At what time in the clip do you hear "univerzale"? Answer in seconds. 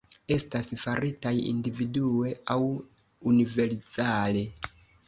3.35-4.47